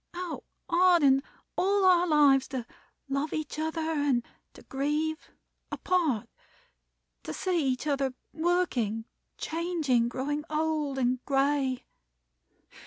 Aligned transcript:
How 0.15 0.43
hard 0.67 1.03
in 1.03 1.21
all 1.55 1.85
our 1.85 2.07
lives 2.07 2.47
to 2.47 2.65
love 3.07 3.33
each 3.33 3.59
other; 3.59 3.81
and 3.81 4.27
to 4.55 4.63
grieve, 4.63 5.29
apart, 5.71 6.27
to 7.21 7.33
see 7.35 7.67
each 7.67 7.85
other 7.85 8.15
working, 8.33 9.05
changing, 9.37 10.09
growing 10.09 10.43
old 10.49 10.97
and 10.97 11.23
gray. 11.25 11.85